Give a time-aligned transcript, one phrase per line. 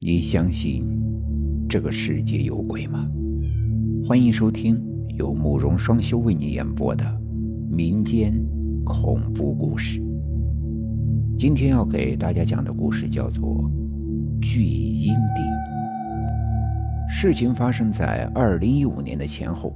[0.00, 0.84] 你相信
[1.66, 3.08] 这个世界有鬼吗？
[4.06, 4.78] 欢迎收听
[5.16, 7.02] 由慕容双修为你演播的
[7.70, 8.34] 民间
[8.84, 9.98] 恐怖故事。
[11.38, 13.70] 今天要给大家讲的故事叫做
[14.42, 15.42] 《聚阴地》。
[17.10, 19.74] 事情发生在二零一五年的前后，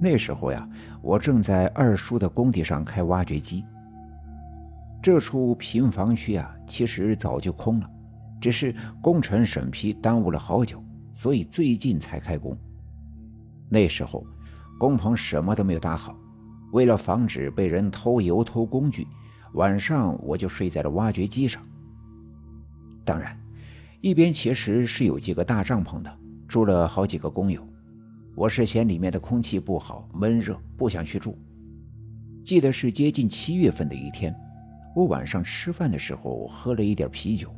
[0.00, 0.68] 那时候呀，
[1.00, 3.64] 我正在二叔的工地上开挖掘机。
[5.00, 7.88] 这处平房区啊，其实早就空了。
[8.42, 10.82] 只是工程审批耽误了好久，
[11.12, 12.58] 所以最近才开工。
[13.68, 14.26] 那时候
[14.80, 16.18] 工棚什么都没有搭好，
[16.72, 19.06] 为了防止被人偷油偷工具，
[19.52, 21.62] 晚上我就睡在了挖掘机上。
[23.04, 23.38] 当然，
[24.00, 26.12] 一边其实是有几个大帐篷的，
[26.48, 27.64] 住了好几个工友。
[28.34, 31.38] 我是嫌里面的空气不好、闷热，不想去住。
[32.44, 34.34] 记得是接近七月份的一天，
[34.96, 37.54] 我晚上吃饭的时候喝了一点啤酒。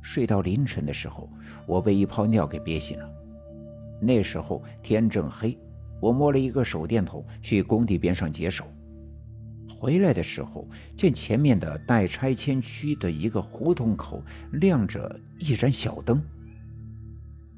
[0.00, 1.28] 睡到凌晨的时候，
[1.66, 3.10] 我被一泡尿给憋醒了。
[4.00, 5.58] 那时候天正黑，
[6.00, 8.64] 我摸了一个手电筒去工地边上解手。
[9.68, 16.22] 回来的时候，见前面的待拆迁区的一个胡同口亮着一盏小灯。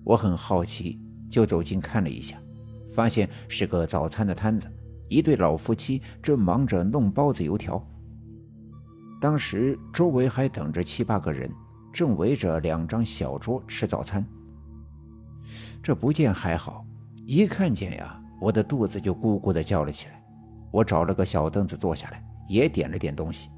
[0.05, 0.99] 我很好奇，
[1.31, 2.37] 就走近看了一下，
[2.93, 4.67] 发现是个早餐的摊子，
[5.09, 7.87] 一对老夫妻正忙着弄包子油条。
[9.21, 11.51] 当时周围还等着七八个人。
[11.93, 14.25] 正围着两张小桌吃早餐，
[15.83, 16.85] 这不见还好，
[17.27, 20.23] 一看见呀，我的肚子就咕咕的叫了起来。
[20.71, 23.49] 我找了个小凳子坐下来，也点了点东西。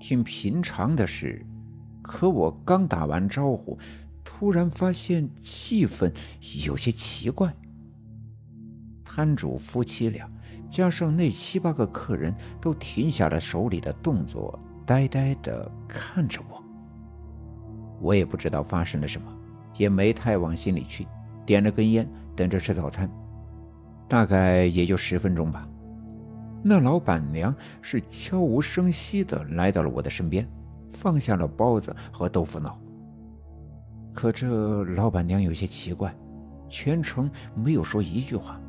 [0.00, 1.44] 挺平常的事，
[2.02, 3.78] 可我刚打完招呼，
[4.24, 6.10] 突然发现气氛
[6.66, 7.54] 有些奇怪。
[9.04, 10.28] 摊主夫妻俩
[10.70, 16.63] 加上那七八个客人都停下了手里的动作，呆呆的看着我。
[18.04, 19.32] 我也不知道发生了什么，
[19.78, 21.08] 也没太往心里去，
[21.46, 23.10] 点了根烟，等着吃早餐。
[24.06, 25.66] 大概也就十分钟吧。
[26.62, 30.46] 那老板娘是悄无声息的来到了我的身边，
[30.90, 32.78] 放下了包子和豆腐脑。
[34.12, 36.14] 可这老板娘有些奇怪，
[36.68, 38.60] 全程没有说一句话，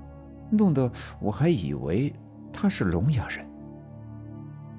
[0.50, 2.14] 弄得我还以为
[2.54, 3.46] 她是聋哑人。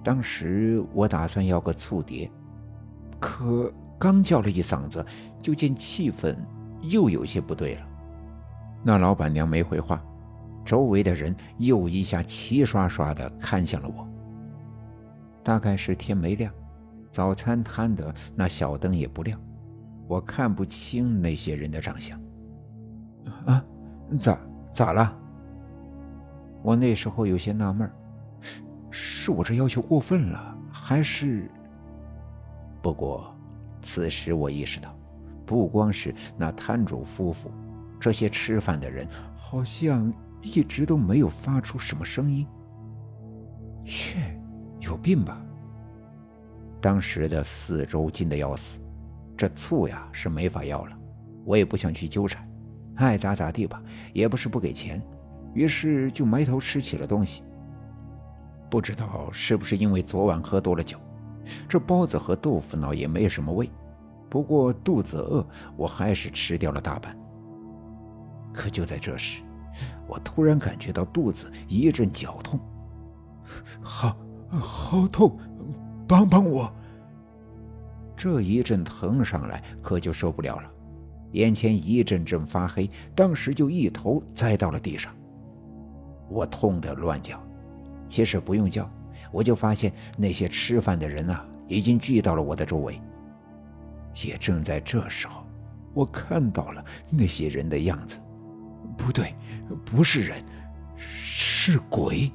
[0.03, 2.31] 当时我打算要个醋碟，
[3.21, 3.71] 可……
[3.99, 5.05] 刚叫了一嗓子，
[5.41, 6.37] 就见气氛
[6.83, 7.87] 又有些不对了。
[8.83, 10.03] 那老板娘没回话，
[10.65, 14.07] 周围的人又一下齐刷刷的看向了我。
[15.43, 16.53] 大概是天没亮，
[17.11, 19.41] 早餐摊的那小灯也不亮，
[20.07, 22.21] 我看不清那些人的长相。
[23.47, 23.65] 啊，
[24.21, 24.39] 咋
[24.73, 25.17] 咋了？
[26.63, 27.89] 我那时候有些纳闷
[28.91, 31.51] 是我这要求过分了，还是……
[32.83, 33.36] 不过。
[33.87, 34.93] 此时我意识到，
[35.47, 37.53] 不光是那摊主夫妇，
[38.01, 42.45] 这些吃饭的人好像一直都没有发出什么声音。
[43.85, 44.37] 切，
[44.81, 45.41] 有病吧？
[46.81, 48.81] 当时的四周静得要死，
[49.37, 50.99] 这醋呀是没法要了，
[51.45, 52.45] 我也不想去纠缠，
[52.97, 53.81] 爱咋咋地吧，
[54.13, 55.01] 也不是不给钱，
[55.55, 57.45] 于是就埋头吃起了东西。
[58.69, 60.99] 不知道是不是因为昨晚喝多了酒。
[61.69, 63.71] 这包子和豆腐脑也没什么味，
[64.29, 65.47] 不过肚子饿，
[65.77, 67.17] 我还是吃掉了大半。
[68.53, 69.43] 可就在这时，
[70.07, 72.59] 我突然感觉到肚子一阵绞痛，
[73.81, 74.17] 好，
[74.51, 75.39] 好痛，
[76.09, 76.73] 帮帮我！
[78.17, 80.71] 这一阵疼上来，可就受不了了，
[81.33, 85.15] 眼前一阵阵发黑，当时就一头栽到了地上。
[86.29, 87.39] 我痛得乱叫，
[88.09, 88.91] 其实不用叫。
[89.31, 93.01] 我就发现那些吃饭的人啊，已经聚到了我的周围。
[94.25, 95.45] 也正在这时候，
[95.93, 98.19] 我看到了那些人的样子，
[98.97, 99.35] 不对，
[99.85, 100.43] 不是人，
[100.97, 102.31] 是鬼。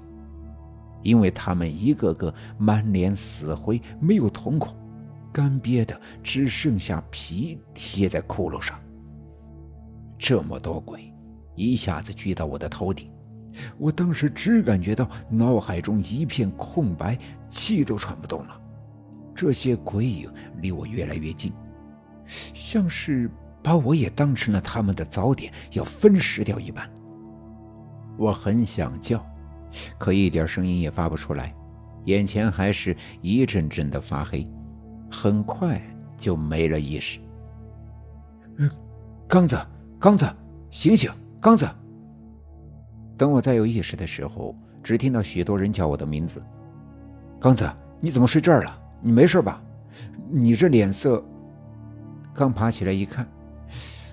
[1.04, 4.76] 因为他们一个个满脸死灰，没有瞳孔，
[5.34, 8.80] 干瘪的只剩下皮贴在骷髅上。
[10.20, 11.12] 这么多鬼，
[11.56, 13.10] 一下子聚到我的头顶。
[13.78, 17.18] 我当时只感觉到脑海中一片空白，
[17.50, 18.62] 气都喘不动了。
[19.34, 20.32] 这些鬼影
[20.62, 21.52] 离我越来越近，
[22.54, 23.30] 像是
[23.64, 26.90] 把我也当成了他们的早点，要分食掉一般。
[28.18, 29.26] 我很想叫，
[29.98, 31.56] 可一点声音也发不出来，
[32.06, 34.48] 眼前还是一阵阵的发黑，
[35.12, 35.82] 很快
[36.18, 37.20] 就没了意识。
[39.28, 39.58] 刚子，
[39.98, 40.28] 刚子，
[40.70, 41.10] 醒醒，
[41.40, 41.68] 刚子！
[43.22, 46.42] 等我再有意识的时候，只听到许多人叫我的名字
[47.40, 48.82] ：“刚子，你怎么睡这儿了？
[49.00, 49.62] 你没事吧？
[50.28, 51.24] 你这脸色……”
[52.34, 53.28] 刚爬起来一看，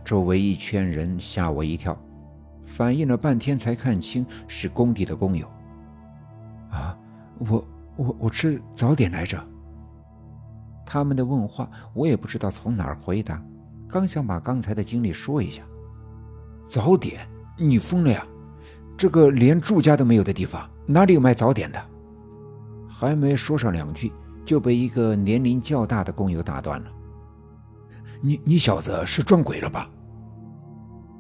[0.05, 1.99] 周围一圈人，吓我一跳。
[2.67, 5.49] 反应了半天才看清是工地的工友。
[6.71, 6.95] 啊，
[7.39, 7.65] 我
[7.97, 9.43] 我我吃早点来着。
[10.85, 13.43] 他们的问话我也不知道从哪儿回答，
[13.89, 15.63] 刚想把刚才的经历说一下。
[16.69, 17.27] 早点？
[17.57, 18.23] 你疯了呀！
[18.99, 21.81] 这个连住家都没有的地方，哪里有卖早点的？
[22.89, 24.13] 还没说上两句，
[24.45, 26.91] 就被一个年龄较大的工友打断了。
[28.21, 29.89] 你你小子是撞鬼了吧？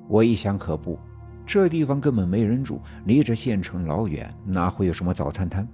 [0.08, 0.98] 我一想可不，
[1.46, 5.66] 这地方根本没人住，离着县城老远，哪会有什么早餐摊？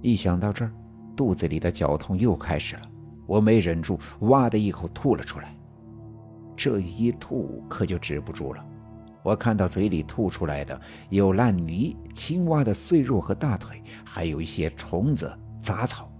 [0.00, 0.70] 一想到这儿，
[1.16, 2.82] 肚子里的绞痛又开始了，
[3.26, 5.52] 我没忍住，哇的一口吐了出来。
[6.54, 8.64] 这一吐可就止不住了，
[9.22, 10.80] 我看到嘴里吐出来的
[11.10, 15.30] 有烂泥、青蛙的碎肉和大腿，还有一些虫子、
[15.62, 16.10] 杂草，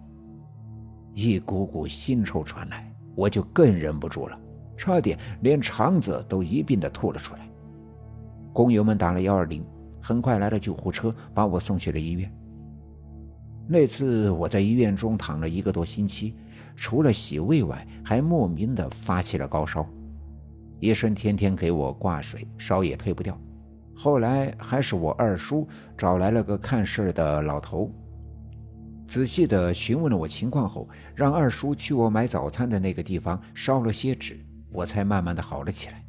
[1.14, 2.86] 一股股腥臭传来。
[3.16, 4.38] 我就更忍不住了，
[4.76, 7.50] 差点连肠子都一并的吐了出来。
[8.52, 9.64] 工友们打了幺二零，
[10.00, 12.32] 很快来了救护车，把我送去了医院。
[13.66, 16.34] 那次我在医院中躺了一个多星期，
[16.76, 19.86] 除了洗胃外，还莫名的发起了高烧。
[20.80, 23.38] 医生天天给我挂水，烧也退不掉。
[23.94, 27.92] 后来还是我二叔找来了个看事的老头。
[29.06, 34.38] 仔细的询问了我情况后，让二叔去我买早餐的那个地方烧了些纸，
[34.72, 36.02] 我才慢慢的好了起来。